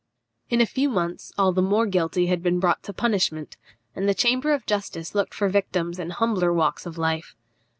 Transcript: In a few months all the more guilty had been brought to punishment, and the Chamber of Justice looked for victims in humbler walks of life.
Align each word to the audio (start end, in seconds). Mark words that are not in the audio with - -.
In 0.49 0.61
a 0.61 0.65
few 0.65 0.89
months 0.89 1.31
all 1.37 1.51
the 1.51 1.61
more 1.61 1.85
guilty 1.85 2.25
had 2.25 2.41
been 2.41 2.59
brought 2.59 2.81
to 2.85 2.91
punishment, 2.91 3.55
and 3.95 4.09
the 4.09 4.15
Chamber 4.15 4.51
of 4.51 4.65
Justice 4.65 5.13
looked 5.13 5.35
for 5.35 5.47
victims 5.47 5.99
in 5.99 6.09
humbler 6.09 6.51
walks 6.51 6.87
of 6.87 6.97
life. 6.97 7.35